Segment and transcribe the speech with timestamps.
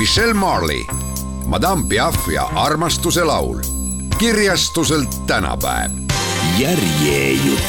[0.00, 0.86] Michelle Marley,
[1.46, 3.58] Madame Piaf ja armastuse laul.
[4.18, 5.90] kirjastuselt tänapäev.
[6.58, 7.60] järjejutt.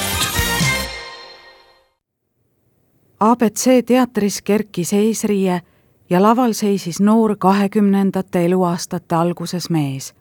[3.20, 5.62] abc teatris kerkis eesriie
[6.10, 10.14] ja laval seisis noor kahekümnendate eluaastate alguses mees.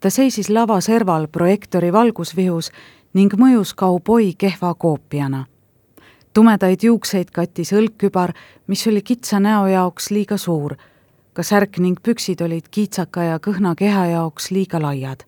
[0.00, 2.72] ta seisis lava serval projektori valgusvihus
[3.14, 5.44] ning mõjus kauboi kehva koopiana
[6.34, 8.32] tumedaid juukseid kattis õlgkübar,
[8.66, 10.76] mis oli kitsa näo jaoks liiga suur.
[11.32, 15.24] Ka särk ning püksid olid kiitsaka ja kõhna keha jaoks liiga laiad.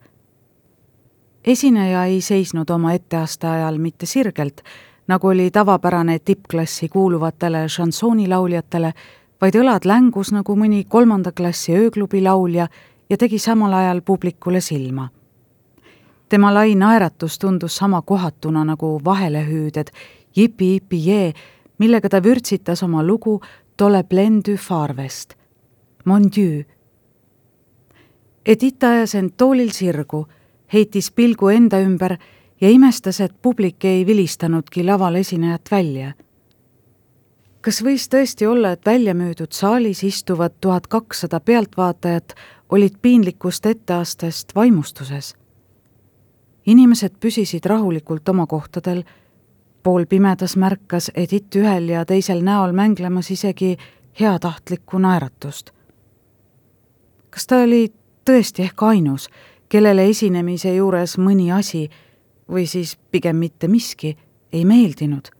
[1.44, 4.62] esineja ei seisnud oma etteaste ajal mitte sirgelt,
[5.06, 8.92] nagu oli tavapärane tippklassi kuuluvatele šansoonilauljatele,
[9.40, 12.68] vaid õlad längus nagu mõni kolmanda klassi ööklubi laulja
[13.10, 15.08] ja tegi samal ajal publikule silma
[16.28, 19.90] tema lai naeratus tundus sama kohatuna nagu vahelehüüded
[20.36, 21.32] Jipi-Jipi-Jee,
[21.78, 23.40] millega ta vürtsitas oma lugu
[23.76, 25.34] Tole plendu farvest.
[26.04, 26.64] Mon Dieu.
[28.46, 30.26] Edita ajas end toolil sirgu,
[30.72, 32.18] heitis pilgu enda ümber
[32.60, 36.12] ja imestas, et publik ei vilistanudki laval esinejat välja.
[37.60, 42.34] kas võis tõesti olla, et välja müüdud saalis istuvad tuhat kakssada pealtvaatajat
[42.68, 45.34] olid piinlikust etteastest vaimustuses?
[46.66, 49.04] inimesed püsisid rahulikult oma kohtadel
[49.82, 53.76] poolpimedas märkas Edith ühel ja teisel näol mänglemas isegi
[54.20, 55.73] heatahtlikku naeratust.
[57.34, 57.88] Kas ta oli
[58.24, 59.28] tõesti ehk ainus,
[59.68, 61.88] kellele esinemise juures mõni asi
[62.50, 64.16] või siis pigem mitte miski
[64.52, 65.30] ei meeldinud?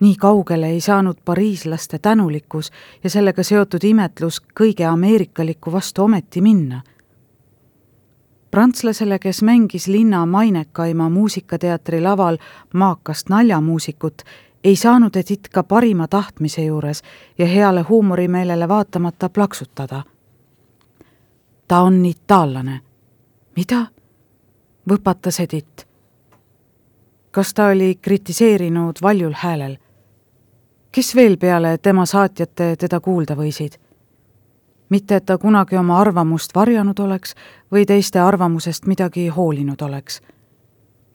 [0.00, 2.70] nii kaugele ei saanud pariislaste tänulikkus
[3.04, 6.82] ja sellega seotud imetlus kõige ameerikaliku vastu ometi minna
[8.50, 12.38] prantslasele, kes mängis linna mainekaima muusikateatri laval
[12.74, 14.22] maakast naljamuusikut,
[14.64, 17.02] ei saanud Edith ka parima tahtmise juures
[17.38, 20.02] ja heale huumorimeelele vaatamata plaksutada.
[21.68, 22.80] Ta on itaallane.
[23.56, 23.86] mida?
[24.88, 25.86] võpatas Edith.
[27.30, 29.76] kas ta oli kritiseerinud valjul häälel?
[30.92, 33.76] kes veel peale tema saatjate teda kuulda võisid?
[34.88, 37.34] mitte, et ta kunagi oma arvamust varjanud oleks
[37.72, 40.20] või teiste arvamusest midagi hoolinud oleks.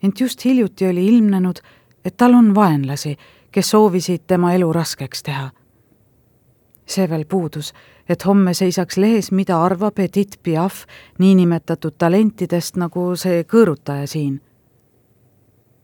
[0.02, 1.58] ent just hiljuti oli ilmnenud,
[2.04, 3.16] et tal on vaenlasi,
[3.50, 5.50] kes soovisid tema elu raskeks teha.
[6.86, 7.74] see veel puudus,
[8.08, 10.84] et homme seisaks lehes, mida arvab Edith Piaf
[11.18, 14.40] niinimetatud talentidest, nagu see kõõrutaja siin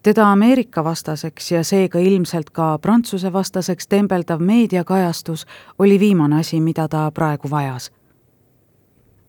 [0.03, 5.47] teda Ameerika vastaseks ja seega ilmselt ka Prantsuse vastaseks tembeldav meediakajastus
[5.78, 7.92] oli viimane asi, mida ta praegu vajas.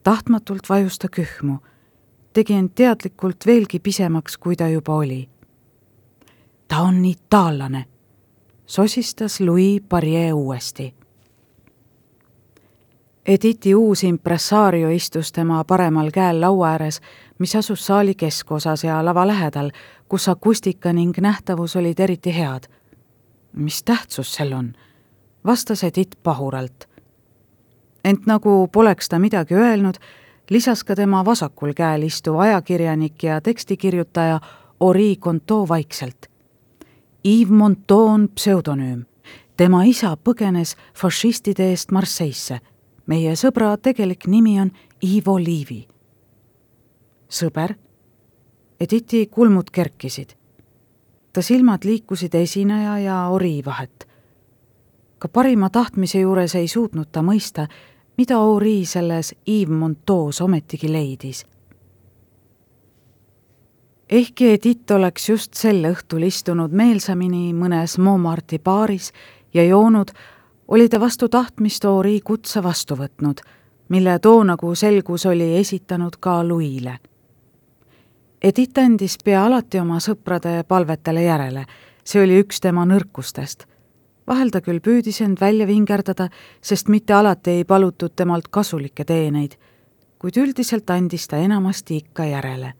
[0.02, 1.58] tahtmatult vajus ta kühmu,
[2.32, 5.28] tegi end teadlikult veelgi pisemaks, kui ta juba oli.
[6.68, 7.84] ta on itaallane,
[8.66, 10.94] sosistas Louis Barrier uuesti.
[13.26, 17.00] Editi uus impressaario istus tema paremal käel laua ääres,
[17.38, 19.70] mis asus saali keskosas ja lava lähedal,
[20.08, 22.66] kus akustika ning nähtavus olid eriti head.
[23.52, 24.72] mis tähtsus sel on?
[25.44, 26.88] vastas Edith pahuralt.
[28.04, 29.94] ent nagu poleks ta midagi öelnud,
[30.50, 34.40] lisas ka tema vasakul käel istuv ajakirjanik ja tekstikirjutaja
[34.80, 36.26] Ori Conto vaikselt.
[37.24, 39.04] Yves Montand on pseudonüüm.
[39.56, 42.71] tema isa põgenes fašistide eest Marseille'sse.
[43.06, 44.70] Meie sõbra tegelik nimi on
[45.02, 45.88] Ivo Liivi.
[47.28, 47.74] sõber
[48.80, 50.30] Editi kulmud kerkisid.
[51.32, 54.08] ta silmad liikusid esineja ja Ori vahet.
[55.18, 57.66] ka parima tahtmise juures ei suutnud ta mõista,
[58.16, 61.46] mida Ori selles Yves Monteaus ometigi leidis.
[64.10, 69.12] ehkki Edith oleks just sel õhtul istunud meelsamini mõnes Montmartre'i baaris
[69.54, 70.10] ja joonud,
[70.72, 73.44] oli ta vastu tahtmist Ori kutse vastu võtnud,
[73.92, 76.96] mille too, nagu selgus, oli esitanud ka Louis'le
[78.42, 81.60] Edith andis pea alati oma sõprade palvetele järele,
[82.02, 83.68] see oli üks tema nõrkustest.
[84.26, 86.28] vahel ta küll püüdis end välja vingerdada,
[86.60, 89.54] sest mitte alati ei palutud temalt kasulikke teeneid,
[90.18, 92.72] kuid üldiselt andis ta enamasti ikka järele.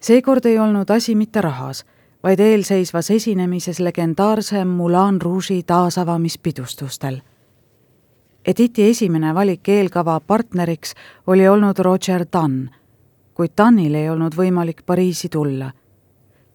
[0.00, 1.84] seekord ei olnud asi mitte rahas,
[2.22, 7.20] vaid eelseisvas esinemises legendaarse Moulin Rouge'i taasavamispidustustel.
[8.46, 10.94] Editi esimene valik eelkava partneriks
[11.26, 12.68] oli olnud Roger Dunn,
[13.34, 15.70] kuid Dunnil ei olnud võimalik Pariisi tulla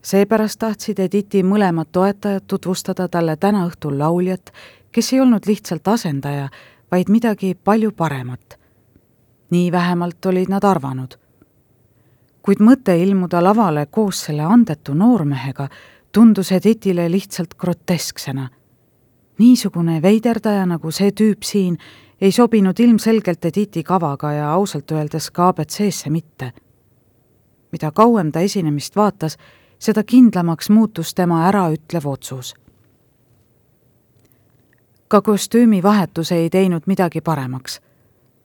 [0.03, 4.51] seepärast tahtsid Editi mõlemad toetajad tutvustada talle täna õhtul lauljat,
[4.91, 6.49] kes ei olnud lihtsalt asendaja,
[6.91, 8.59] vaid midagi palju paremat.
[9.53, 11.13] nii vähemalt olid nad arvanud.
[12.43, 15.69] Kuid mõte ilmuda lavale koos selle andetu noormehega
[16.11, 18.49] tundus Editile lihtsalt grotesksena.
[19.39, 21.77] niisugune veiderdaja nagu see tüüp siin
[22.21, 26.53] ei sobinud ilmselgelt Editi kavaga ja ausalt öeldes ka abc-sse mitte.
[27.71, 29.37] mida kauem ta esinemist vaatas,
[29.79, 32.53] seda kindlamaks muutus tema äraütlev otsus.
[35.07, 37.81] ka kostüümivahetus ei teinud midagi paremaks.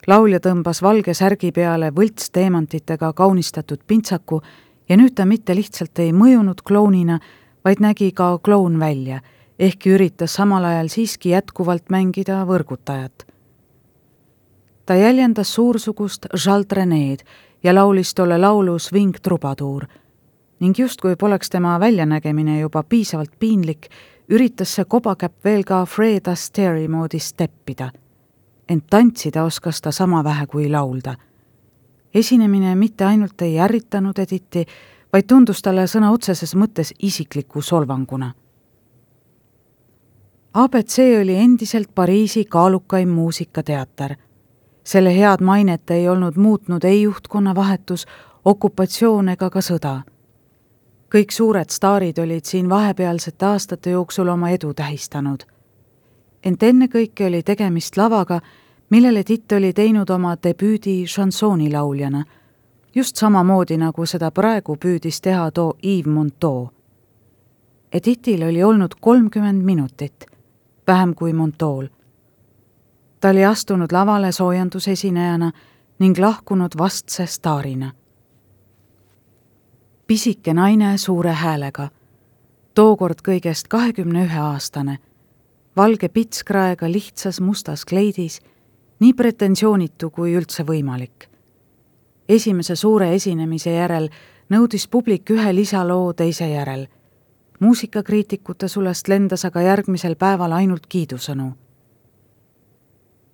[0.07, 4.41] Laulja tõmbas valge särgi peale võltsteemantitega kaunistatud pintsaku
[4.89, 7.19] ja nüüd ta mitte lihtsalt ei mõjunud klounina,
[7.65, 9.21] vaid nägi ka kloun välja,
[9.59, 13.25] ehkki üritas samal ajal siiski jätkuvalt mängida võrgutajat.
[14.85, 17.19] ta jäljendas suursugust Jalt Reneed
[17.63, 19.85] ja laulis tolle laulu Swing Troubadour
[20.59, 23.87] ning justkui poleks tema väljanägemine juba piisavalt piinlik,
[24.29, 27.91] üritas see kobakäpp veel ka Fred Astaire moodi steppida.
[28.69, 31.15] Ent tantsida oskas ta sama vähe kui laulda.
[32.13, 34.65] esinemine mitte ainult ei ärritanud Editi,
[35.13, 38.33] vaid tundus talle sõna otseses mõttes isikliku solvanguna.
[40.53, 44.15] abc oli endiselt Pariisi kaalukaim muusikateater.
[44.83, 48.05] selle head mainet ei olnud muutnud ei juhtkonna vahetus,
[48.45, 50.01] okupatsioon ega ka sõda
[51.09, 55.43] kõik suured staarid olid siin vahepealsete aastate jooksul oma edu tähistanud.
[56.43, 58.39] Ent ennekõike oli tegemist lavaga,
[58.89, 62.23] millele Titt oli teinud oma debüüdi šansoonilauljana,
[62.95, 66.69] just samamoodi, nagu seda praegu püüdis teha too Yves Montand.
[67.93, 70.25] Editil oli olnud kolmkümmend minutit,
[70.87, 71.87] vähem kui Montaul.
[73.19, 75.51] ta oli astunud lavale soojandusesinejana
[75.99, 77.91] ning lahkunud vastse staarina
[80.09, 81.91] pisike naine suure häälega,
[82.73, 84.95] tookord kõigest kahekümne ühe aastane,
[85.77, 88.39] valge pitskraega lihtsas mustas kleidis,
[88.99, 91.29] nii pretensioonitu kui üldse võimalik.
[92.29, 94.09] esimese suure esinemise järel
[94.49, 96.87] nõudis publik ühe lisaloo teise järel.
[97.59, 101.53] muusikakriitikute sulest lendas aga järgmisel päeval ainult kiidusõnu.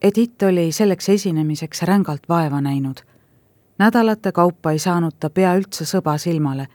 [0.01, 3.01] Edith oli selleks esinemiseks rängalt vaeva näinud
[3.77, 6.67] nädalate kaupa ei saanud ta pea üldse sõba silmale,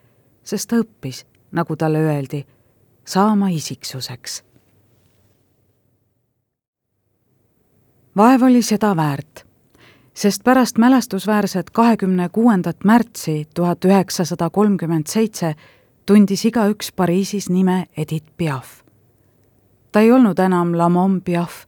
[0.45, 2.45] sest ta õppis, nagu talle öeldi,
[3.05, 4.43] saama isiksuseks.
[8.21, 9.47] Vaev oli seda väärt,
[10.15, 15.55] sest pärast mälestusväärset kahekümne kuuendat märtsi tuhat üheksasada kolmkümmend seitse
[16.07, 18.83] tundis igaüks Pariisis nime Edith Piaf.
[19.93, 21.65] ta ei olnud enam Lamont Piaf,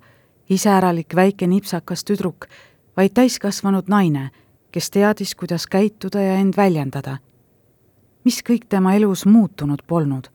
[0.51, 2.47] iseäralik väike nipsakas tüdruk,
[2.97, 4.31] vaid täiskasvanud naine
[4.73, 7.17] kes teadis, kuidas käituda ja end väljendada.
[8.25, 10.29] mis kõik tema elus muutunud polnud.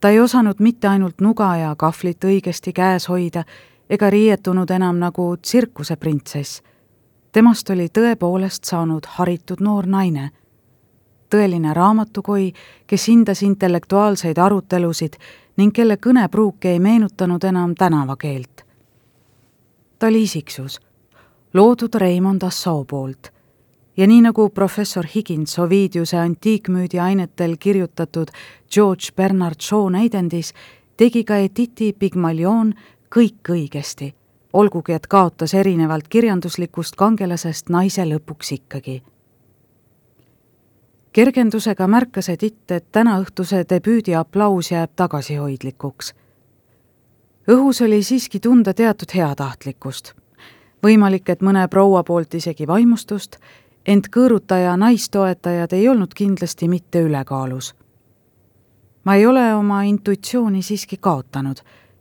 [0.00, 3.44] ta ei osanud mitte ainult nuga ja kahvlit õigesti käes hoida
[3.90, 6.62] ega riietunud enam nagu tsirkuseprintsess.
[7.32, 10.30] temast oli tõepoolest saanud haritud noor naine
[11.30, 12.52] tõeline raamatukoi,
[12.86, 15.16] kes hindas intellektuaalseid arutelusid
[15.56, 18.64] ning kelle kõnepruuk ei meenutanud enam tänavakeelt.
[19.98, 20.80] ta oli isiksus
[21.54, 23.30] loodud Raymond Assau poolt.
[23.96, 28.28] ja nii nagu professor Higins Ovidiuse antiikmüüdi ainetel kirjutatud
[28.70, 30.54] George Bernard Shaw näidendis,
[30.96, 32.74] tegi ka Editi Pygmalion
[33.14, 34.14] kõik õigesti,
[34.52, 39.02] olgugi et kaotas erinevalt kirjanduslikust kangelasest naise lõpuks ikkagi
[41.12, 46.14] kergendusega märkas Edith, et tänaõhtuse debüüdi aplaus jääb tagasihoidlikuks.
[47.50, 50.14] õhus oli siiski tunda teatud heatahtlikkust
[50.82, 53.36] võimalik, et mõne proua poolt isegi vaimustust,
[53.86, 57.74] ent kõõrutaja naistoetajad ei olnud kindlasti mitte ülekaalus.
[59.04, 61.60] ma ei ole oma intuitsiooni siiski kaotanud,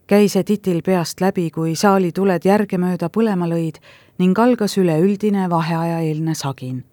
[0.09, 3.77] käis Editil peast läbi, kui saali tuled järgemööda põlema lõid
[4.17, 6.83] ning algas üleüldine vaheajaeelne sagin.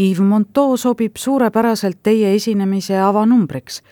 [0.00, 3.82] Yves Montand sobib suurepäraselt teie esinemise avanumbriks,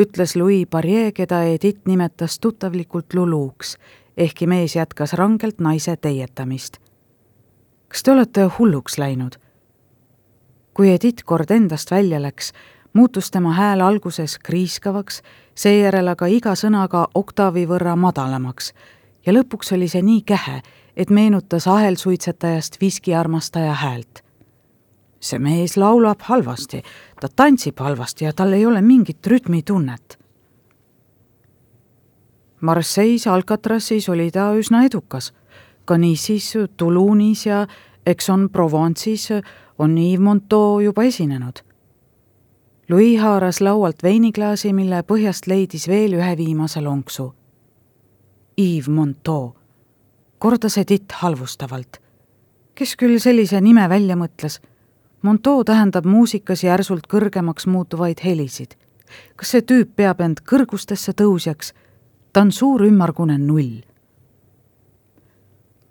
[0.00, 3.76] ütles Louis Barrier, keda Edith nimetas tuttavlikult Luluks
[4.16, 6.78] ehkki mees jätkas rangelt naise teietamist.
[7.88, 9.36] kas te olete hulluks läinud?
[10.74, 12.52] kui Edith kord endast välja läks,
[12.92, 15.22] muutus tema hääl alguses kriiskavaks,
[15.54, 18.72] seejärel aga iga sõnaga oktaavi võrra madalamaks
[19.26, 20.60] ja lõpuks oli see nii kähe,
[20.96, 24.24] et meenutas ahelsuitsetajast viskiarmastaja häält.
[25.20, 26.82] see mees laulab halvasti,
[27.20, 30.18] ta tantsib halvasti ja tal ei ole mingit rütmitunnet.
[32.60, 35.32] Marseille's Alcatrasis oli ta üsna edukas.
[35.84, 37.66] ka Nice'is, Toulounis ja
[38.06, 39.42] Aix-en-Provence'is
[39.78, 41.69] on Yves Montand juba esinenud
[42.90, 47.28] Louis haaras laualt veiniklaasi, mille põhjast leidis veel ühe viimase lonksu.
[48.58, 49.52] Yves Montand,
[50.38, 52.00] kordas Edith halvustavalt.
[52.74, 54.58] kes küll sellise nime välja mõtles?
[55.22, 58.74] Montand tähendab muusikas järsult kõrgemaks muutuvaid helisid.
[59.36, 61.72] kas see tüüp peab end kõrgustesse tõusjaks?
[62.32, 63.82] ta on suur ümmargune null.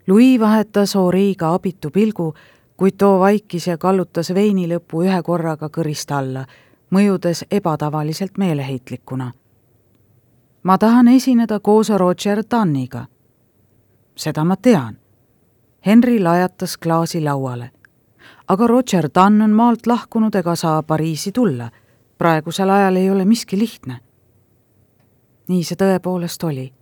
[0.08, 2.34] Louis vahetas Henri'ga abitu pilgu,
[2.78, 6.46] kuid too vaikis ja kallutas veini lõpu ühe korraga kõrist alla
[6.92, 9.32] mõjudes ebatavaliselt meeleheitlikuna.
[10.64, 13.06] ma tahan esineda koos Roger Dunniga.
[14.16, 14.98] seda ma tean.
[15.86, 17.72] Henry lajatas klaasi lauale.
[18.48, 21.72] aga Roger Dunn on maalt lahkunud ega saa Pariisi tulla.
[22.18, 24.00] praegusel ajal ei ole miski lihtne.
[25.48, 26.74] nii see tõepoolest oli.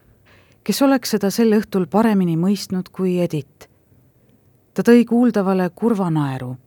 [0.63, 3.69] kes oleks seda sel õhtul paremini mõistnud kui Edith?
[4.73, 6.57] ta tõi kuuldavale kurva naeru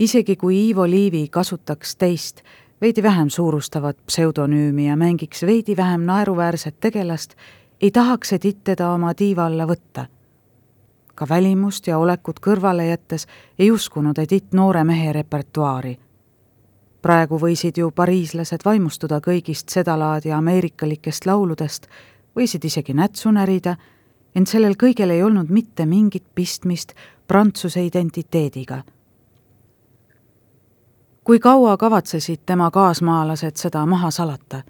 [0.00, 2.40] isegi kui Ivo Liivi kasutaks teist,
[2.80, 7.34] veidi vähem suurustavat pseudonüümi ja mängiks veidi vähem naeruväärset tegelast,
[7.80, 10.06] ei tahaks Edith teda oma tiiva alla võtta.
[11.14, 13.26] ka välimust ja olekut kõrvale jättes
[13.58, 15.98] ei uskunud Edith noore mehe repertuaari.
[17.02, 21.86] praegu võisid ju pariislased vaimustuda kõigist sedalaadi ameerikalikest lauludest,
[22.36, 23.76] võisid isegi nätsu närida,
[24.34, 26.94] ent sellel kõigel ei olnud mitte mingit pistmist
[27.26, 28.82] prantsuse identiteediga
[31.24, 34.62] kui kaua kavatsesid tema kaasmaalased seda maha salata?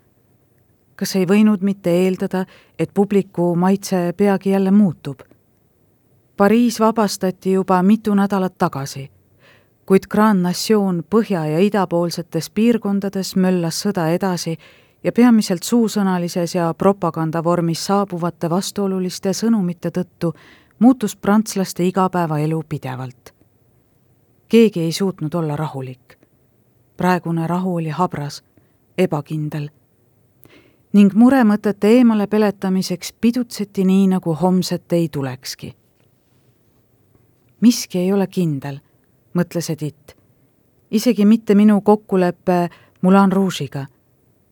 [0.97, 2.45] kas ei võinud mitte eeldada,
[2.79, 5.21] et publiku maitse peagi jälle muutub?
[6.37, 9.11] Pariis vabastati juba mitu nädalat tagasi,
[9.87, 14.59] kuid Grand Nation põhja- ja idapoolsetes piirkondades möllas sõda edasi
[15.05, 20.35] ja peamiselt suusõnalises ja propagandavormis saabuvate vastuoluliste sõnumite tõttu
[20.79, 23.35] muutus prantslaste igapäevaelu pidevalt.
[24.49, 26.20] keegi ei suutnud olla rahulik
[27.01, 28.43] praegune rahu oli habras,
[28.99, 29.69] ebakindel.
[30.93, 35.77] ning muremõtete eemale peletamiseks pidutseti nii, nagu homset ei tulekski.
[37.61, 38.79] miski ei ole kindel,
[39.35, 40.15] mõtles Edith.
[40.91, 42.69] isegi mitte minu kokkulepe
[43.03, 43.87] Moulin Rouge'iga.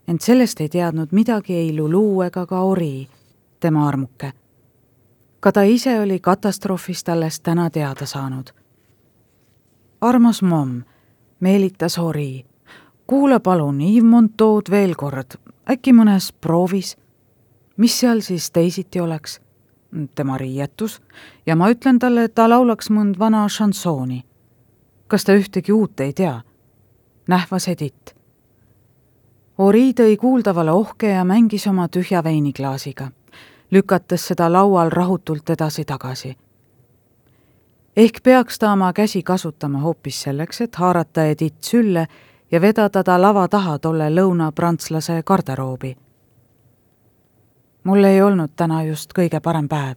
[0.08, 3.08] ent sellest ei teadnud midagi ei Lulu ega ka Ori,
[3.60, 4.32] tema armuke.
[5.40, 8.50] ka ta ise oli katastroofist alles täna teada saanud.
[10.00, 10.82] armas momm
[11.40, 12.44] meelitas Hori.
[13.06, 15.36] kuula palun Yves Montaud veel kord,
[15.70, 16.96] äkki mõnes proovis.
[17.76, 19.40] mis seal siis teisiti oleks?
[20.14, 21.00] tema riietus
[21.46, 24.24] ja ma ütlen talle, et ta laulaks mõnd vana šansooni.
[25.06, 26.40] kas ta ühtegi uut ei tea?
[27.28, 28.14] nähvas Edith.
[29.58, 33.10] Ori tõi kuuldavale ohke ja mängis oma tühja veiniklaasiga,
[33.70, 36.36] lükates seda laual rahutult edasi-tagasi
[37.98, 42.06] ehk peaks ta oma käsi kasutama hoopis selleks, et haarata Edith sülle
[42.50, 45.96] ja vedada ta lava taha tolle lõunaprantslase garderoobi.
[47.84, 49.96] mul ei olnud täna just kõige parem päev,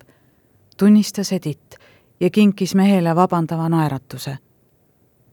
[0.78, 1.78] tunnistas Edith
[2.20, 4.38] ja kinkis mehele vabandava naeratuse.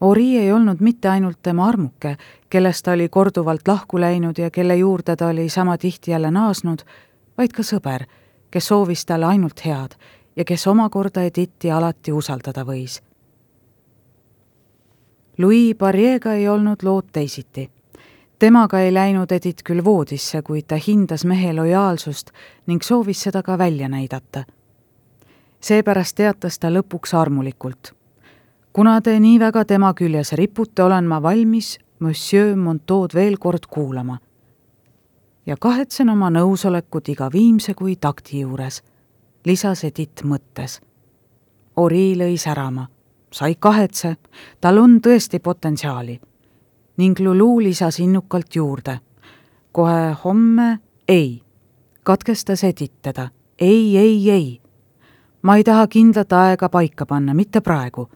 [0.00, 2.16] Ori ei olnud mitte ainult tema armuke,
[2.50, 6.78] kellest ta oli korduvalt lahku läinud ja kelle juurde ta oli sama tihti jälle naasnud,
[7.38, 8.04] vaid ka sõber,
[8.50, 9.96] kes soovis talle ainult head
[10.38, 13.00] ja kes omakorda Edithi alati usaldada võis.
[15.38, 17.70] Louis Barriega ei olnud lood teisiti.
[18.38, 22.30] temaga ei läinud Edith küll voodisse, kuid ta hindas mehe lojaalsust
[22.66, 24.44] ning soovis seda ka välja näidata.
[25.60, 27.92] seepärast teatas ta lõpuks armulikult.
[28.72, 34.18] kuna te nii väga tema küljes ripute, olen ma valmis Monsieur Montaud veel kord kuulama.
[35.46, 38.82] ja kahetsen oma nõusolekut iga viimse kui takti juures
[39.48, 40.80] lisas Edith mõttes.
[41.76, 42.84] Ori lõi särama,
[43.32, 44.16] sa ei kahetse,
[44.60, 46.20] tal on tõesti potentsiaali.
[46.98, 49.00] ning Lulu lisas innukalt juurde.
[49.72, 50.78] kohe homme
[51.08, 51.42] ei,
[52.02, 53.28] katkestas Edith teda.
[53.58, 54.60] ei, ei, ei.
[55.42, 58.08] ma ei taha kindlat aega paika panna, mitte praegu.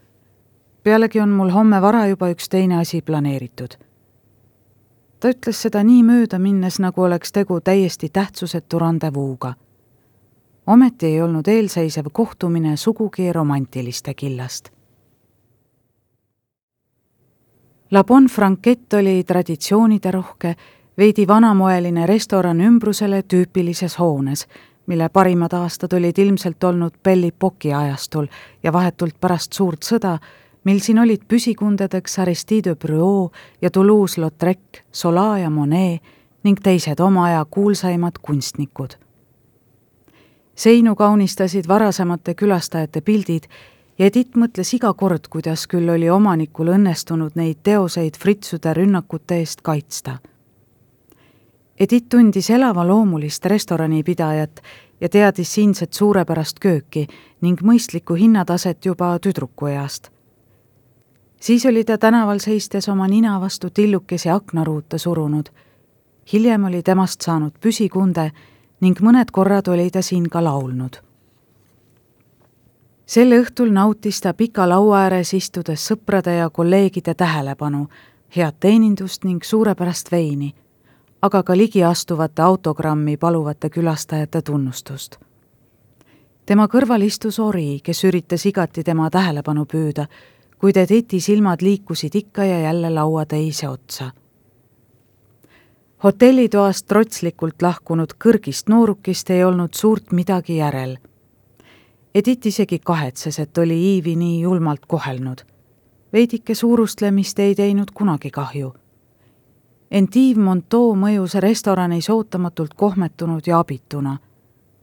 [0.83, 3.79] pealegi on mul homme vara juba üks teine asi planeeritud
[5.21, 9.55] ta ütles seda nii mööda minnes, nagu oleks tegu täiesti tähtsusetu randevuuga
[10.67, 14.69] ometi ei olnud eelseisev kohtumine sugugi romantiliste killast.
[17.91, 20.55] La Bon Franquette oli traditsiooniderohke,
[20.99, 24.47] veidi vanamoeline restoran ümbrusele tüüpilises hoones,
[24.87, 28.27] mille parimad aastad olid ilmselt olnud Belli Poki ajastul
[28.63, 30.19] ja vahetult pärast suurt sõda,
[30.65, 36.03] mil siin olid püsikundadeks Aristide Brüot ja Toulouse-Lautrec, Zola ja Monet
[36.45, 38.97] ning teised oma aja kuulsaimad kunstnikud.
[40.63, 43.49] Seinu kaunistasid varasemate külastajate pildid
[43.99, 49.65] ja Edith mõtles iga kord, kuidas küll oli omanikul õnnestunud neid teoseid fritsude rünnakute eest
[49.67, 50.19] kaitsta.
[51.81, 54.63] Edith tundis elavaloomulist restoranipidajat
[55.01, 57.09] ja teadis siinset suurepärast kööki
[57.41, 60.13] ning mõistlikku hinnataset juba tüdrukueast
[61.43, 65.47] siis oli ta tänaval seistes oma nina vastu tillukesi aknaruute surunud.
[66.33, 68.31] hiljem oli temast saanud püsikunde
[68.83, 70.97] ning mõned korrad oli ta siin ka laulnud.
[73.07, 77.89] sel õhtul nautis ta pika laua ääres istudes sõprade ja kolleegide tähelepanu,
[78.37, 80.55] head teenindust ning suurepärast veini,
[81.23, 85.19] aga ka ligiastuvate autogrammi paluvate külastajate tunnustust
[86.47, 90.07] tema kõrval istus Ori, kes üritas igati tema tähelepanu püüda
[90.63, 94.11] kuid Editi silmad liikusid ikka ja jälle laua teise otsa.
[96.05, 100.97] Hotellitoast trotslikult lahkunud kõrgist noorukist ei olnud suurt midagi järel.
[102.15, 105.45] Edith isegi kahetses, et oli Iivi nii julmalt kohelnud.
[106.13, 108.75] veidike suurustlemist ei teinud kunagi kahju.
[109.91, 114.19] ent Yves Monteau mõjus restoranis ootamatult kohmetunud ja abituna.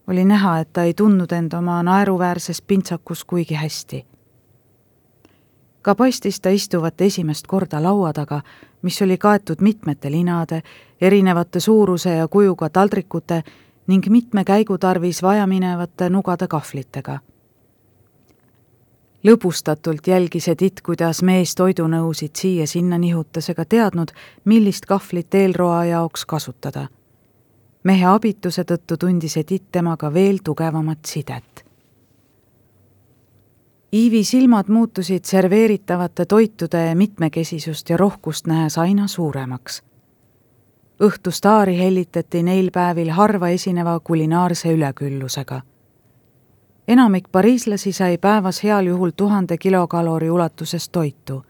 [0.07, 4.05] oli näha, et ta ei tundnud end oma naeruväärses pintsakus kuigi hästi
[5.81, 8.41] ka paistis ta istuvat esimest korda laua taga,
[8.81, 10.61] mis oli kaetud mitmete linade,
[11.01, 13.43] erinevate suuruse ja kujuga taldrikute
[13.87, 17.19] ning mitme käigu tarvis vajaminevate nugade kahvlitega.
[19.23, 24.11] lõbustatult jälgis Edith, kuidas mees toidunõusid siia-sinna nihutas ega teadnud,
[24.45, 26.87] millist kahvlit eelroa jaoks kasutada.
[27.83, 31.69] mehe abituse tõttu tundis Edith temaga veel tugevamat sidet
[33.93, 39.83] Iivi silmad muutusid serveeritavate toitude mitmekesisust ja rohkust nähes aina suuremaks.
[41.03, 45.61] Õhtustaari hellitati neil päevil harva esineva kulinaarse üleküllusega.
[46.87, 51.45] enamik pariislasi sai päevas heal juhul tuhande kilokalori ulatuses toitu.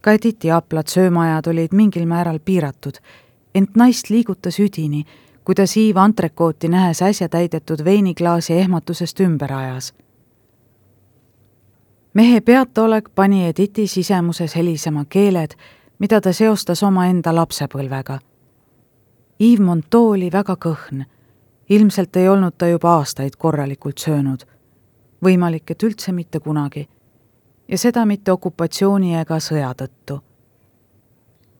[0.00, 2.94] ka Editi aplad söömaajad olid mingil määral piiratud,
[3.54, 5.04] ent naist liigutas üdini,
[5.44, 9.94] kuidas Iiv antrekooti nähes äsja täidetud veiniklaasi ehmatusest ümber ajas
[12.14, 15.50] mehe peataolek pani Editi sisemuses helisema keeled,
[15.98, 18.18] mida ta seostas omaenda lapsepõlvega.
[19.40, 21.04] Yves Monteau oli väga kõhn.
[21.68, 24.44] ilmselt ei olnud ta juba aastaid korralikult söönud.
[25.24, 26.88] võimalik, et üldse mitte kunagi.
[27.68, 30.20] ja seda mitte okupatsiooni ega sõja tõttu.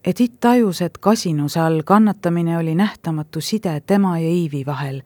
[0.04, 5.02] Edith tajus, et kasinuse all kannatamine oli nähtamatu side tema ja Iivi vahel.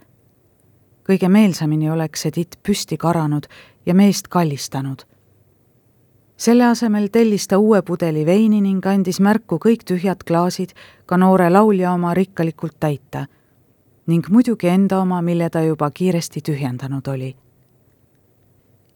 [1.08, 3.46] kõige meelsamini oleks Edith püsti karanud
[3.86, 5.13] ja meest kallistanud
[6.36, 10.74] selle asemel tellis ta uue pudeli veini ning andis märku kõik tühjad klaasid
[11.06, 13.26] ka noore laulja oma rikkalikult täita
[14.06, 17.36] ning muidugi enda oma, mille ta juba kiiresti tühjendanud oli.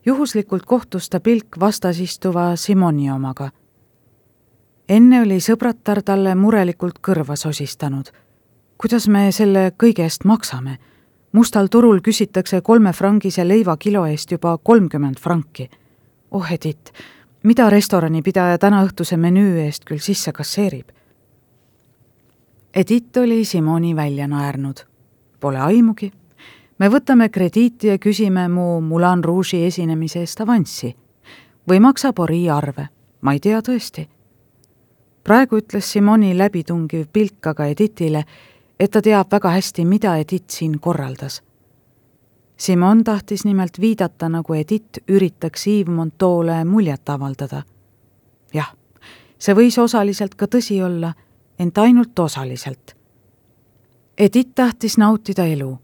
[0.05, 3.51] juhuslikult kohtus ta pilk vastas istuva Simoni omaga.
[4.89, 8.09] enne oli sõbratar talle murelikult kõrva sosistanud.
[8.77, 10.77] kuidas me selle kõige eest maksame?
[11.31, 15.69] mustal turul küsitakse kolmefrangise leiva kilo eest juba kolmkümmend franki.
[16.31, 16.91] oh Edith
[17.43, 20.89] mida restoranipidaja tänaõhtuse menüü eest küll sisse kasseerib?
[22.75, 24.85] Edith oli Simoni välja naernud.
[25.39, 26.11] Pole aimugi.
[26.79, 30.95] me võtame krediiti ja küsime mu Moulin Rouge'i esinemise eest avanssi.
[31.69, 32.87] või maksab Ori arve,
[33.21, 34.07] ma ei tea tõesti.
[35.23, 38.23] praegu ütles Simoni läbitungiv pilk aga Edithile,
[38.79, 41.41] et ta teab väga hästi, mida Edith siin korraldas
[42.59, 47.63] Simon tahtis nimelt viidata, nagu Edith üritaks Yves Monteau'le muljet avaldada.
[48.53, 48.73] jah,
[49.39, 51.13] see võis osaliselt ka tõsi olla,
[51.59, 52.95] ent ainult osaliselt.
[54.17, 55.79] Edith tahtis nautida elu,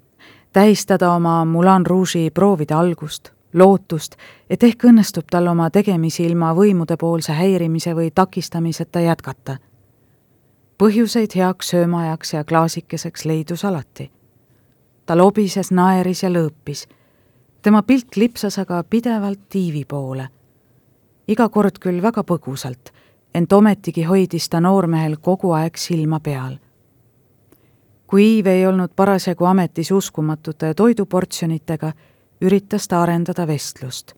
[0.53, 4.15] tähistada oma Moulin Rouge'i proovide algust, lootust,
[4.49, 9.57] et ehk õnnestub tal oma tegemisi ilma võimudepoolse häirimise või takistamiseta jätkata.
[10.77, 14.11] põhjuseid heaks söömaajaks ja klaasikeseks leidus alati
[15.05, 16.87] ta lobises, naeris ja lõõpis.
[17.61, 20.27] tema pilk lipsas aga pidevalt tiivi poole.
[21.27, 22.91] iga kord küll väga põgusalt,
[23.33, 26.57] ent ometigi hoidis ta noormehel kogu aeg silma peal.
[28.07, 31.91] kui Iiv ei olnud parasjagu ametis uskumatute toiduportsjonitega,
[32.41, 34.13] üritas ta arendada vestlust.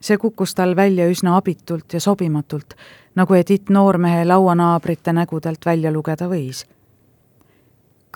[0.00, 2.74] see kukkus tal välja üsna abitult ja sobimatult,
[3.14, 6.66] nagu Edith noormehe lauanaabrite nägudelt välja lugeda võis.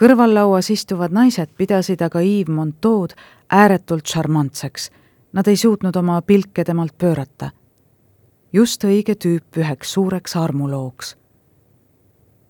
[0.01, 3.15] Kõrvallauas istuvad naised pidasid aga Yves Montaud
[3.51, 4.91] ääretult šarmantseks.
[5.33, 7.51] Nad ei suutnud oma pilke temalt pöörata.
[8.53, 11.17] just õige tüüp üheks suureks armulooks.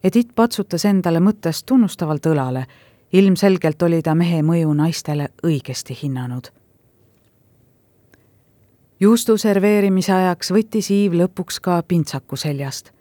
[0.05, 2.67] Edith patsutas endale mõttest tunnustavalt õlale,
[3.13, 6.53] ilmselgelt oli ta mehe mõju naistele õigesti hinnanud
[9.01, 12.96] juustu serveerimise ajaks võttis Iiv lõpuks ka pintsaku seljast.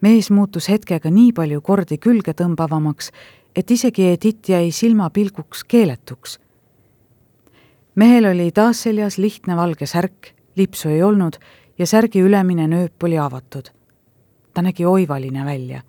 [0.00, 3.10] Mees muutus hetkega nii palju kordi külge tõmbavamaks,
[3.56, 6.38] et isegi Edith jäi silmapilguks keeletuks.
[7.94, 11.38] mehel oli taas seljas lihtne valge särk, lipsu ei olnud
[11.78, 13.70] ja särgi ülemine nööp oli avatud.
[14.54, 15.82] ta nägi oivaline välja.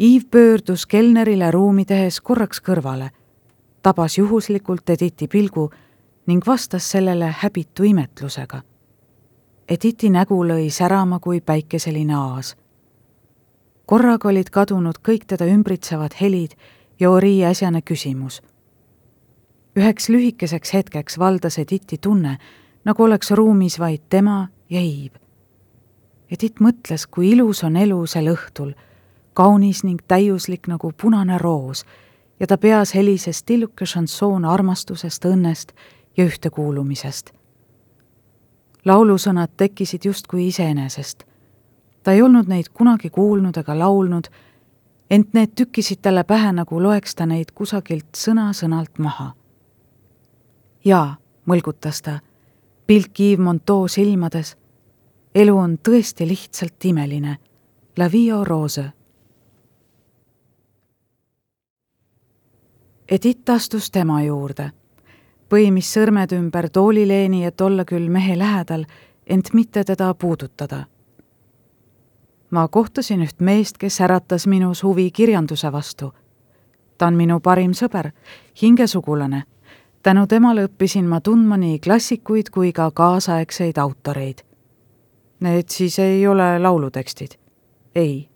[0.00, 3.10] Iiv pöördus kelnerile ruumi tehes korraks kõrvale,
[3.82, 5.70] tabas juhuslikult Edithi pilgu
[6.26, 8.62] ning vastas sellele häbitu imetlusega.
[9.68, 12.56] Editi nägu lõi särama kui päikeseline aas.
[13.86, 16.54] korraga olid kadunud kõik teda ümbritsevad helid
[17.00, 18.40] ja Ori äsjane küsimus.
[19.76, 22.38] üheks lühikeseks hetkeks valdas Editi tunne,
[22.84, 25.12] nagu oleks ruumis vaid tema ja Iiv.
[26.30, 28.72] Edith mõtles, kui ilus on elu sel õhtul,
[29.34, 31.84] kaunis ning täiuslik nagu punane roos
[32.40, 35.72] ja ta peas helises tilluke šansoon armastusest, õnnest
[36.16, 37.37] ja ühtekuulumisest.
[38.84, 41.24] Laulusõnad tekkisid justkui iseenesest.
[42.02, 44.28] ta ei olnud neid kunagi kuulnud ega laulnud,
[45.10, 49.34] ent need tükkisid talle pähe, nagu loeks ta neid kusagilt sõna-sõnalt maha.
[50.84, 52.20] jaa, mõlgutas ta,
[52.86, 54.56] pilk Yves Montaux silmades.
[55.34, 57.38] elu on tõesti lihtsalt imeline.
[57.96, 58.92] La vie au rose.
[63.08, 64.77] Edith astus tema juurde
[65.48, 68.84] põimis sõrmed ümber toolileeni, et olla küll mehe lähedal,
[69.26, 70.84] ent mitte teda puudutada.
[72.50, 76.12] ma kohtasin üht meest, kes äratas minus huvi kirjanduse vastu.
[76.98, 78.10] ta on minu parim sõber,
[78.62, 79.42] hingesugulane.
[80.02, 84.38] tänu temale õppisin ma tundma nii klassikuid kui ka kaasaegseid autoreid.
[85.40, 87.38] Need siis ei ole laulutekstid?
[87.94, 88.28] ei.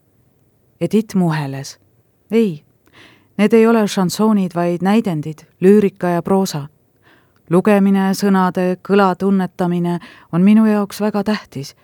[0.80, 1.78] Edith muheles.
[2.30, 2.64] ei,
[3.38, 6.68] need ei ole šansoonid, vaid näidendid, lüürika ja proosa
[7.52, 9.98] lugemine, sõnade kõla tunnetamine
[10.32, 11.74] on minu jaoks väga tähtis.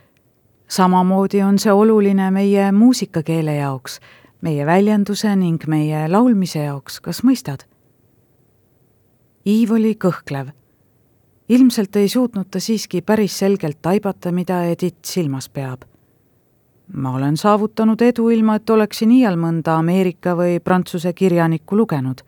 [0.69, 4.01] samamoodi on see oluline meie muusikakeele jaoks,
[4.41, 7.67] meie väljenduse ning meie laulmise jaoks, kas mõistad?
[9.47, 10.53] Iiv oli kõhklev.
[11.49, 15.83] ilmselt ei suutnud ta siiski päris selgelt taibata, mida Edith silmas peab.
[16.93, 22.23] ma olen saavutanud edu, ilma et oleksin iial mõnda Ameerika või Prantsuse kirjanikku lugenud,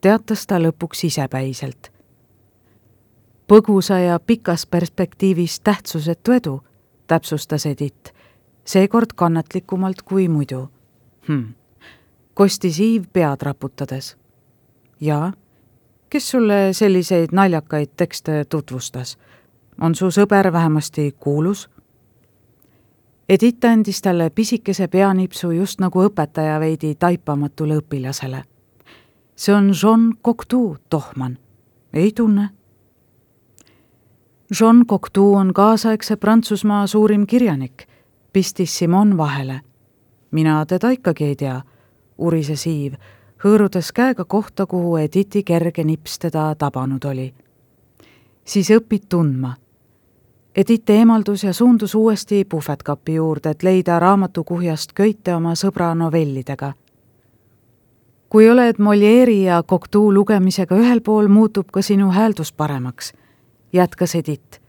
[0.00, 1.97] teatas ta lõpuks isepäiselt
[3.48, 6.60] põgusa ja pikas perspektiivis tähtsusetu edu,
[7.06, 8.12] täpsustas Edith,
[8.64, 10.68] seekord kannatlikumalt kui muidu
[11.28, 11.44] hm..
[12.34, 14.16] kostis Iiv pead raputades.
[15.00, 15.32] jaa,
[16.10, 19.18] kes sulle selliseid naljakaid tekste tutvustas?
[19.80, 21.70] on su sõber vähemasti kuulus?
[23.28, 28.44] Edith andis talle pisikese peanipsu just nagu õpetaja veidi taipamatule õpilasele.
[29.36, 31.38] see on Jean Cocteau, tohman.
[31.92, 32.57] ei tunne
[34.56, 37.84] Jean Cocteau on kaasaegse Prantsusmaa suurim kirjanik,
[38.32, 39.60] pistis Simon vahele.
[40.30, 41.60] mina teda ikkagi ei tea,
[42.18, 42.98] urises Yves,
[43.44, 47.34] hõõrudes käega kohta, kuhu Edithi kerge nips teda tabanud oli.
[48.44, 49.54] siis õpid tundma.
[50.56, 56.72] Edith eemaldus ja suundus uuesti puhvetkapi juurde, et leida raamatukuhjast köite oma sõbra novellidega
[58.28, 63.12] kui oled Molieri ja Cocteau lugemisega ühel pool, muutub ka sinu hääldus paremaks
[63.72, 64.60] jätkas Edith.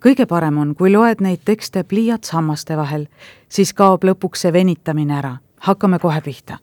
[0.00, 3.06] kõige parem on, kui loed neid tekste pliiats hammaste vahel,
[3.48, 5.36] siis kaob lõpuks see venitamine ära.
[5.60, 6.58] hakkame kohe pihta.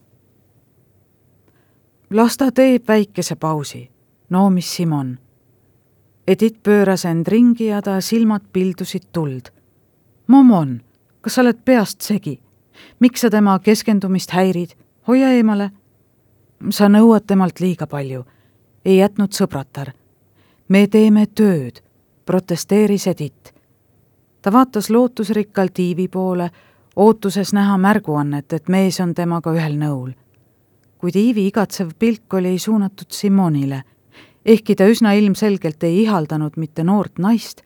[2.09, 3.89] las ta teeb väikese pausi,
[4.29, 5.19] noomis Simon.
[6.27, 9.49] Edith pööras end ringi ja ta silmad pildusid tuld.
[10.27, 10.81] Momon,
[11.21, 12.39] kas sa oled peast segi?
[12.99, 14.75] miks sa tema keskendumist häirid?
[15.07, 15.71] hoia eemale.
[16.69, 18.25] sa nõuad temalt liiga palju.
[18.85, 19.98] ei jätnud sõbratar
[20.69, 21.81] me teeme tööd,
[22.25, 23.53] protesteeris Edith.
[24.41, 26.49] ta vaatas lootusrikkalt Iivi poole,
[26.95, 30.11] ootuses näha märguannet, et mees on temaga ühel nõul.
[30.97, 33.83] kuid Iivi igatsev pilk oli suunatud Simonile,
[34.45, 37.61] ehkki ta üsna ilmselgelt ei ihaldanud mitte noort naist,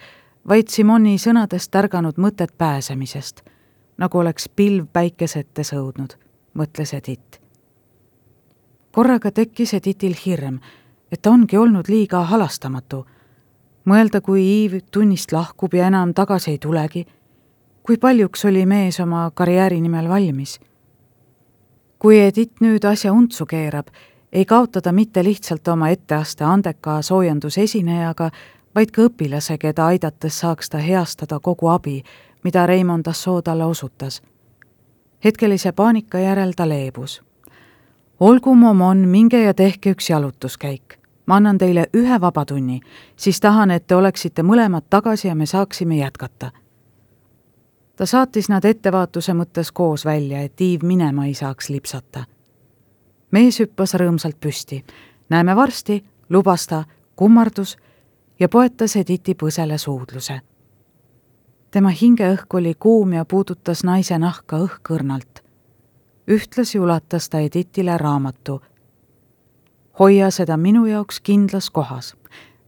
[0.48, 3.42] vaid Simoni sõnadest ärganud mõtet pääsemisest,
[3.98, 6.16] nagu oleks pilv päikese ette sõudnud,
[6.54, 7.40] mõtles Edith.
[8.92, 10.60] korraga tekkis Edithil hirm
[11.14, 13.06] et ta ongi olnud liiga halastamatu.
[13.86, 17.06] mõelda, kui Iiv tunnist lahkub ja enam tagasi ei tulegi.
[17.84, 20.60] kui paljuks oli mees oma karjääri nimel valmis.
[22.00, 23.88] kui Edith nüüd asja untsu keerab,
[24.32, 28.32] ei kaota ta mitte lihtsalt oma etteaste andeka soojendusesinejaga,
[28.76, 32.04] vaid ka õpilase, keda aidates saaks ta heastada kogu abi,
[32.44, 34.22] mida Raimond Assoo talle osutas.
[35.24, 37.22] hetkelise paanika järel ta leebus.
[38.20, 42.80] olgu, Momon, minge ja tehke üks jalutuskäik ma annan teile ühe vabatunni,
[43.16, 46.52] siis tahan, et te oleksite mõlemad tagasi ja me saaksime jätkata.
[47.96, 52.26] ta saatis nad ettevaatuse mõttes koos välja, et Iiv minema ei saaks lipsata.
[53.32, 54.86] mees hüppas rõõmsalt püsti.
[55.30, 56.84] näeme varsti, lubas ta,
[57.16, 57.78] kummardus
[58.40, 60.42] ja poetas Editi põsele suudluse.
[61.72, 65.44] tema hingeõhk oli kuum ja puudutas naise nahka õhkõrnalt.
[66.28, 68.62] ühtlasi ulatas ta Editile raamatu
[70.00, 72.16] hoia seda minu jaoks kindlas kohas,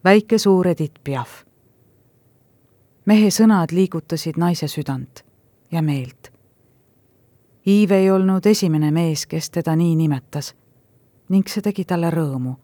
[0.03, 1.45] väike suur Edith Piaf.
[3.05, 5.23] mehe sõnad liigutasid naise südant
[5.71, 6.31] ja meelt.
[7.67, 10.55] Iiv ei olnud esimene mees, kes teda nii nimetas
[11.29, 12.55] ning see tegi talle rõõmu.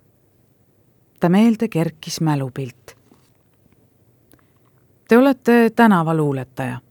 [1.19, 2.95] ta meelde kerkis mälupilt.
[5.07, 6.81] Te olete tänavaluuletaja,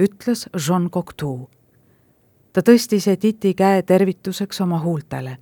[0.00, 1.48] ütles Jean Cocteau.
[2.52, 5.38] ta tõstis Edithi käe tervituseks oma huultele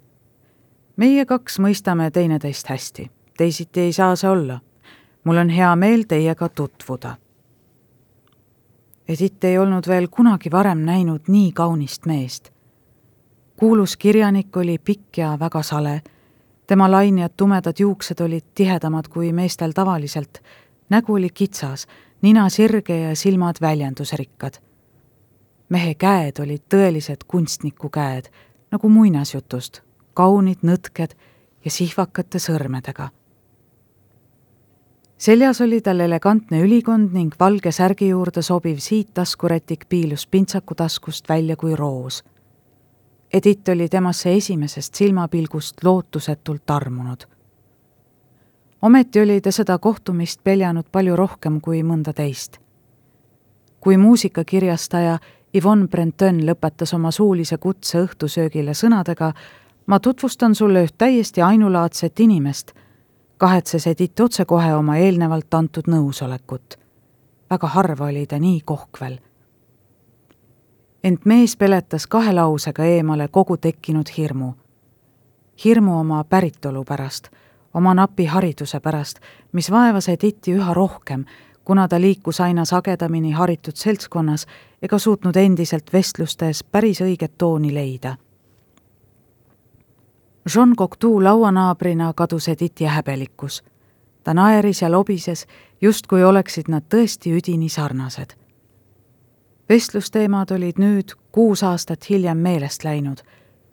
[0.96, 4.60] meie kaks mõistame teineteist hästi, teisiti ei saa see olla.
[5.24, 7.16] mul on hea meel teiega tutvuda.
[9.08, 12.50] Edith ei olnud veel kunagi varem näinud nii kaunist meest.
[13.56, 16.02] kuulus kirjanik oli pikk ja väga sale,
[16.66, 20.42] tema lainjad tumedad juuksed olid tihedamad kui meestel tavaliselt,
[20.88, 21.86] nägu oli kitsas,
[22.22, 24.54] nina sirge ja silmad väljendusrikkad.
[25.68, 28.28] mehe käed olid tõelised kunstniku käed,
[28.70, 29.85] nagu muinasjutust
[30.16, 31.14] kaunid nõtked
[31.64, 33.08] ja sihvakate sõrmedega.
[35.18, 41.56] seljas oli tal elegantne ülikond ning valge särgi juurde sobiv siittaskurätik piilus pintsaku taskust välja
[41.56, 42.24] kui roos.
[43.32, 47.26] Edith oli temasse esimesest silmapilgust lootusetult armunud.
[48.82, 52.58] ometi oli ta seda kohtumist peljanud palju rohkem kui mõnda teist.
[53.80, 55.18] kui muusikakirjastaja
[55.54, 59.32] Yvonne Brenton lõpetas oma suulise kutse õhtusöögile sõnadega,
[59.86, 62.72] ma tutvustan sulle üht täiesti ainulaadset inimest,
[63.36, 66.78] kahetses Edith otsekohe oma eelnevalt antud nõusolekut.
[67.50, 69.18] väga harva oli ta nii kohkvel.
[71.04, 74.52] ent mees peletas kahe lausega eemale kogu tekkinud hirmu.
[75.64, 77.28] hirmu oma päritolu pärast,
[77.74, 79.18] oma napi hariduse pärast,
[79.52, 81.24] mis vaevas Edithi üha rohkem,
[81.64, 84.46] kuna ta liikus aina sagedamini haritud seltskonnas
[84.82, 88.16] ega suutnud endiselt vestlustes päris õiget tooni leida
[90.54, 93.64] Jean Cocteau lauanaabrina kadus Edithi häbelikkus.
[94.24, 95.46] ta naeris ja lobises,
[95.80, 98.34] justkui oleksid nad tõesti üdini sarnased.
[99.68, 103.16] vestlusteemad olid nüüd kuus aastat hiljem meelest läinud,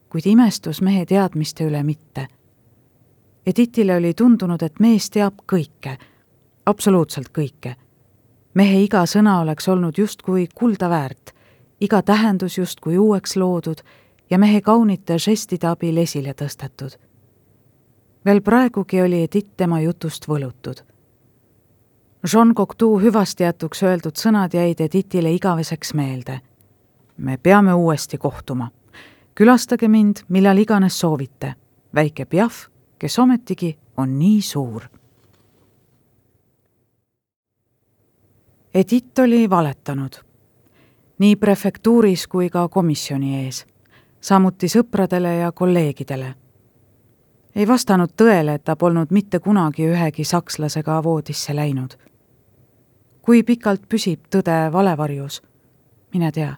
[0.09, 2.27] kuid imestus mehe teadmiste üle mitte.
[3.45, 5.97] Edithile oli tundunud, et mees teab kõike,
[6.65, 7.75] absoluutselt kõike.
[8.53, 11.33] mehe iga sõna oleks olnud justkui kulda väärt,
[11.81, 13.81] iga tähendus justkui uueks loodud
[14.33, 16.95] ja mehe kaunite žestide abil esile tõstetud.
[18.25, 20.79] veel praegugi oli Edith tema jutust võlutud.
[22.33, 26.39] Jean Cocteau hüvasti jätuks öeldud sõnad jäid Edithile igaveseks meelde.
[27.17, 28.71] me peame uuesti kohtuma.
[29.35, 31.53] külastage mind, millal iganes soovite.
[31.95, 32.67] väike Piaf,
[32.99, 34.81] kes ometigi on nii suur.
[38.73, 40.15] Edith oli valetanud
[41.19, 43.72] nii prefektuuris kui ka komisjoni ees
[44.23, 46.33] samuti sõpradele ja kolleegidele.
[47.55, 51.93] ei vastanud tõele, et ta polnud mitte kunagi ühegi sakslasega voodisse läinud.
[53.21, 55.41] kui pikalt püsib tõde valevarjus?
[56.13, 56.55] mine tea,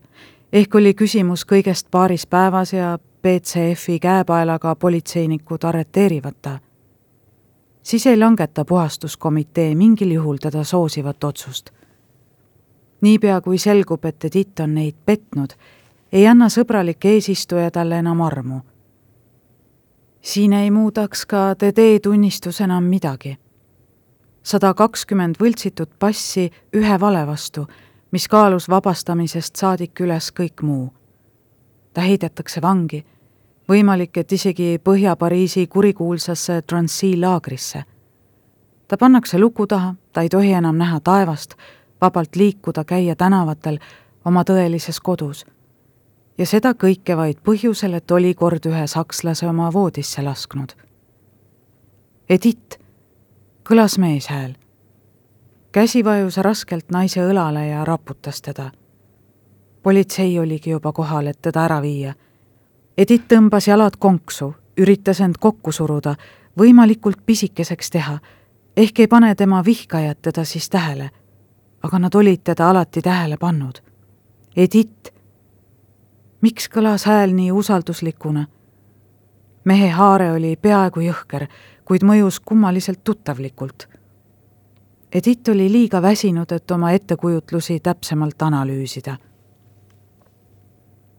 [0.54, 6.60] ehk oli küsimus kõigest paaris päevas ja BCF-i käepaelaga politseinikud arreteerivad ta.
[7.84, 11.69] siis ei langeta puhastuskomitee mingil juhul teda soosivat otsust
[13.01, 15.54] niipea kui selgub, et Edith on neid petnud,
[16.15, 18.60] ei anna sõbralik eesistuja talle enam armu.
[20.21, 23.38] siin ei muudaks ka TD tunnistus enam midagi.
[24.43, 27.67] sada kakskümmend võltsitud passi ühe vale vastu,
[28.12, 30.93] mis kaalus vabastamisest saadik üles kõik muu.
[31.93, 33.06] ta heidetakse vangi,
[33.69, 37.84] võimalik, et isegi Põhja-Pariisi kurikuulsasse Drancy laagrisse.
[38.88, 41.56] ta pannakse luku taha, ta ei tohi enam näha taevast,
[42.01, 43.80] vabalt liikuda, käia tänavatel,
[44.25, 45.45] oma tõelises kodus
[46.38, 50.76] ja seda kõike vaid põhjusel, et oli kord ühe sakslase oma voodisse lasknud.
[52.30, 52.80] Edith,
[53.69, 54.56] kõlas meeshääl.
[55.71, 58.71] käsi vajus raskelt naise õlale ja raputas teda.
[59.84, 62.13] politsei oligi juba kohal, et teda ära viia.
[62.98, 66.15] Edith tõmbas jalad konksu, üritas end kokku suruda,
[66.60, 68.19] võimalikult pisikeseks teha,
[68.78, 71.10] ehk ei pane tema vihkajad teda siis tähele.
[71.84, 73.80] aga nad olid teda alati tähele pannud.
[74.56, 75.14] Edith.
[76.41, 78.48] Miks kõlas hääl nii usalduslikuna?
[79.65, 81.48] mehe haare oli peaaegu jõhker,
[81.86, 83.88] kuid mõjus kummaliselt tuttavlikult
[85.15, 89.17] Edith oli liiga väsinud, et oma ettekujutlusi täpsemalt analüüsida.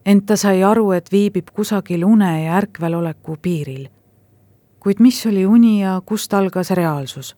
[0.05, 3.89] ent ta sai aru, et viibib kusagil une ja ärkveloleku piiril.
[4.79, 7.37] kuid mis oli uni ja kust algas reaalsus?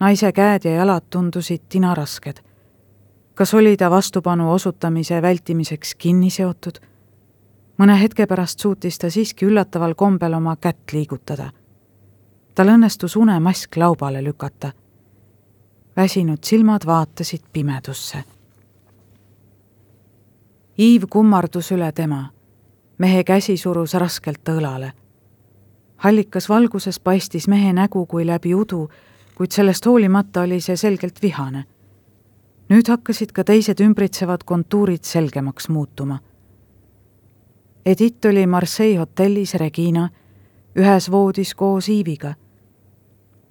[0.00, 2.40] naise käed ja jalad tundusid tinarasked.
[3.38, 6.80] Kas oli ta vastupanu osutamise vältimiseks kinni seotud?
[7.78, 11.52] mõne hetke pärast suutis ta siiski üllataval kombel oma kätt liigutada.
[12.54, 14.72] tal õnnestus unemask laubale lükata
[15.98, 18.24] väsinud silmad vaatasid pimedusse.
[20.78, 22.30] Iiv kummardus üle tema.
[22.98, 24.92] mehe käsi surus raskelt õlale.
[25.96, 28.88] hallikas valguses paistis mehe nägu kui läbi udu,
[29.34, 31.64] kuid sellest hoolimata oli see selgelt vihane.
[32.68, 36.18] Nüüd hakkasid ka teised ümbritsevad kontuurid selgemaks muutuma.
[37.86, 40.10] Edith oli Marseille hotellis Regina,
[40.76, 42.34] ühes voodis koos Iiviga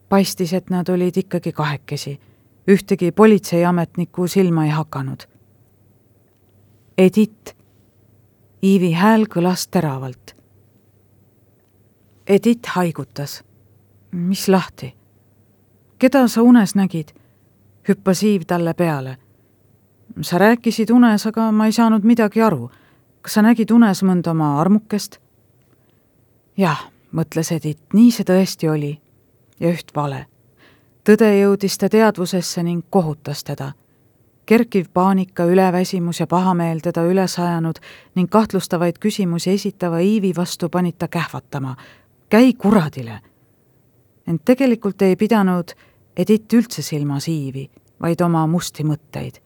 [0.10, 2.20] paistis, et nad olid ikkagi kahekesi
[2.68, 5.24] ühtegi politseiametnikku silma ei hakanud.
[6.98, 7.56] Edith.
[8.64, 10.36] Iivi hääl kõlas teravalt.
[12.28, 13.44] Edith haigutas.
[14.12, 14.96] mis lahti?
[16.00, 17.14] keda sa unes nägid?
[17.90, 19.18] Hüppas Iiv talle peale.
[20.22, 22.72] sa rääkisid unes, aga ma ei saanud midagi aru.
[23.22, 25.20] kas sa nägid unes mõnda oma armukest?
[26.58, 29.00] jah, mõtles Edith, nii see tõesti oli.
[29.60, 30.28] ja üht vale
[31.08, 33.72] tõde jõudis ta teadvusesse ning kohutas teda.
[34.46, 37.80] kerkiv paanika, üleväsimus ja pahameel teda üles ajanud
[38.16, 41.76] ning kahtlustavaid küsimusi esitava Iivi vastu panid ta kähvatama.
[42.30, 43.20] käi kuradile!
[44.28, 45.72] ent tegelikult ei pidanud
[46.18, 47.70] Edith üldse silmas Iivi,
[48.02, 49.42] vaid oma musti mõtteid.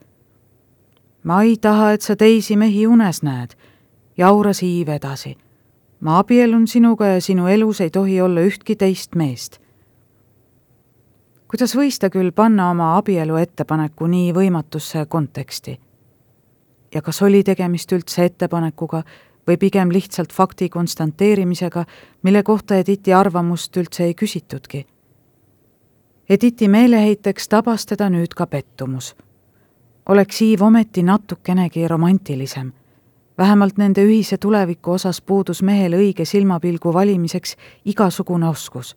[1.24, 3.56] ma ei taha, et sa teisi mehi unes näed,
[4.18, 5.38] jauras Iiv edasi.
[6.00, 9.62] ma abiellun sinuga ja sinu elus ei tohi olla ühtki teist meest
[11.52, 15.74] kuidas võis ta küll panna oma abielu ettepaneku nii võimatusse konteksti?
[16.96, 19.02] ja kas oli tegemist üldse ettepanekuga
[19.48, 21.86] või pigem lihtsalt fakti konstanteerimisega,
[22.24, 24.86] mille kohta Edithi arvamust üldse ei küsitudki?
[26.30, 29.16] Edithi meeleheiteks tabas teda nüüd ka pettumus.
[30.10, 32.72] oleks Iiv ometi natukenegi romantilisem
[33.38, 37.56] vähemalt nende ühise tuleviku osas puudus mehel õige silmapilgu valimiseks
[37.86, 38.96] igasugune oskus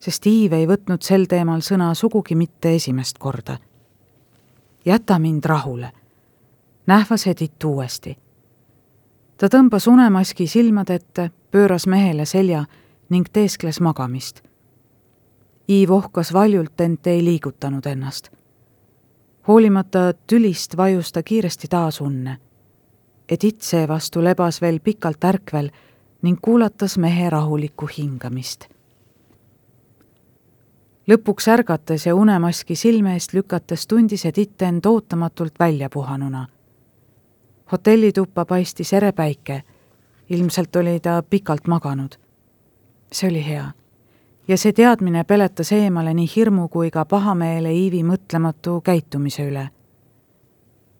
[0.00, 3.58] sest Iiv ei võtnud sel teemal sõna sugugi mitte esimest korda.
[4.84, 5.92] jäta mind rahule,
[6.86, 8.18] nähvas Edith uuesti.
[9.36, 12.64] ta tõmbas unemaski silmade ette, pööras mehele selja
[13.08, 14.42] ning teeskles magamist.
[15.68, 18.30] Iiv ohkas valjult, ent ei liigutanud ennast.
[19.48, 22.38] hoolimata tülist vajus ta kiiresti taas unne.
[23.28, 25.70] Edith seevastu lebas veel pikalt ärkvel
[26.22, 28.68] ning kuulatas mehe rahulikku hingamist
[31.08, 36.46] lõpuks ärgates ja unemaski silme eest lükates tundis Edith end ootamatult välja puhanuna.
[37.72, 39.62] hotellituppa paistis ere päike.
[40.28, 42.14] ilmselt oli ta pikalt maganud.
[43.12, 43.70] see oli hea.
[44.48, 49.68] Ja see teadmine peletas eemale nii hirmu kui ka pahameele Iivi mõtlematu käitumise üle.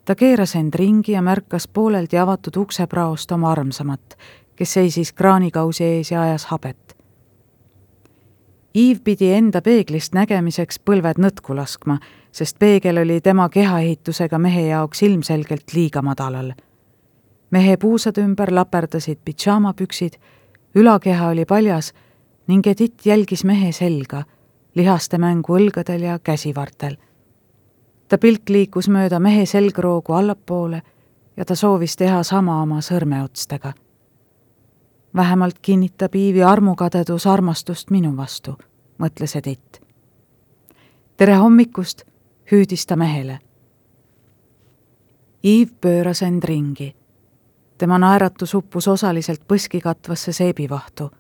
[0.05, 4.19] ta keeras end ringi ja märkas pooleldi avatud uksepraost oma armsamat,
[4.57, 6.89] kes seisis kraanikausi ees ja ajas habet
[8.79, 11.97] Iiv pidi enda peeglist nägemiseks põlved nõtku laskma,
[12.31, 16.53] sest peegel oli tema kehaehitusega mehe jaoks ilmselgelt liiga madalal.
[17.51, 20.19] mehe puusade ümber laperdasid pidžaamapüksid,
[20.75, 21.95] ülakeha oli paljas
[22.49, 24.25] ning Edith jälgis mehe selga,
[24.75, 26.97] lihaste mängu õlgadel ja käsivartel.
[28.09, 30.83] ta pilk liikus mööda mehe selgroogu allapoole
[31.37, 33.73] ja ta soovis teha sama oma sõrmeotstega
[35.17, 38.59] vähemalt kinnitab Iivi armukadedus armastust minu vastu,
[38.99, 39.81] mõtles Edith.
[41.17, 42.03] tere hommikust,
[42.53, 43.39] hüüdis ta mehele.
[45.45, 46.95] Iiv pööras end ringi.
[47.79, 51.11] tema naeratus uppus osaliselt põski katvasse seebivahtu.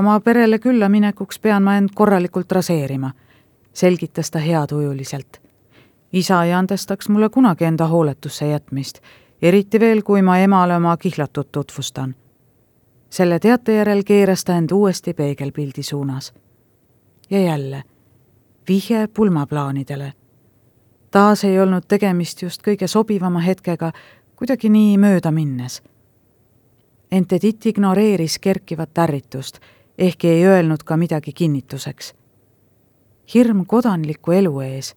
[0.00, 3.12] Oma perele külla minekuks pean ma end korralikult raseerima,
[3.72, 5.40] selgitas ta heatujuliselt.
[6.12, 8.98] isa ei andestaks mulle kunagi enda hooletusse jätmist,
[9.42, 12.14] eriti veel, kui ma emale oma kihlatut tutvustan
[13.10, 16.32] selle teate järel keeras ta end uuesti peegelpildi suunas.
[17.30, 17.82] ja jälle,
[18.68, 20.12] vihje pulmaplaanidele.
[21.10, 23.92] taas ei olnud tegemist just kõige sobivama hetkega,
[24.36, 25.82] kuidagi nii mööda minnes.
[27.10, 29.58] ent Edith ignoreeris kerkivat ärritust,
[30.00, 32.14] ehkki ei öelnud ka midagi kinnituseks.
[33.34, 34.94] hirm kodanliku elu ees,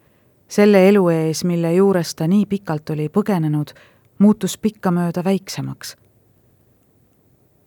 [0.47, 3.75] selle elu ees, mille juures ta nii pikalt oli põgenenud,
[4.19, 5.97] muutus pikkamööda väiksemaks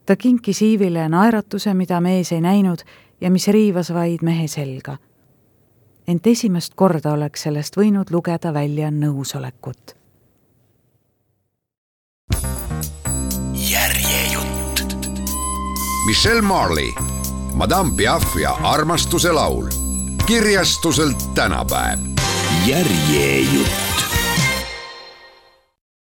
[0.06, 2.78] ta kinkis Iivile naeratuse, mida mees ei näinud
[3.20, 4.96] ja mis riivas vaid mehe selga.
[6.08, 9.96] ent esimest korda oleks sellest võinud lugeda välja nõusolekut.
[13.70, 14.96] järjejutt.
[16.06, 16.92] Michelle Marley,
[17.56, 19.66] Madame Piaf ja armastuse laul
[20.26, 21.98] kirjastuselt tänapäev.
[22.66, 23.85] järjejutt